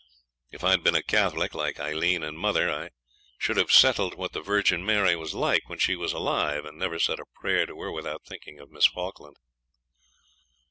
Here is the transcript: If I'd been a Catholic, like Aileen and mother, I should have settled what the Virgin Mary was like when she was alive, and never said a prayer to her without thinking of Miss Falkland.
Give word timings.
If 0.49 0.63
I'd 0.63 0.83
been 0.83 0.95
a 0.95 1.03
Catholic, 1.03 1.53
like 1.53 1.79
Aileen 1.79 2.23
and 2.23 2.35
mother, 2.35 2.71
I 2.71 2.89
should 3.37 3.57
have 3.57 3.71
settled 3.71 4.15
what 4.15 4.31
the 4.33 4.41
Virgin 4.41 4.83
Mary 4.83 5.15
was 5.15 5.35
like 5.35 5.69
when 5.69 5.77
she 5.77 5.95
was 5.95 6.11
alive, 6.11 6.65
and 6.65 6.79
never 6.79 6.97
said 6.97 7.19
a 7.19 7.25
prayer 7.39 7.67
to 7.67 7.79
her 7.79 7.91
without 7.91 8.25
thinking 8.25 8.57
of 8.57 8.71
Miss 8.71 8.87
Falkland. 8.87 9.35